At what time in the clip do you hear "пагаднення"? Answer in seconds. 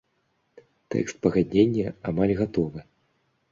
1.27-1.93